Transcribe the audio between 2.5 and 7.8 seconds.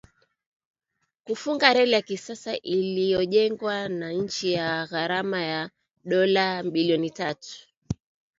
iliyojengwa na China kwa gharama ya dola bilioni tatu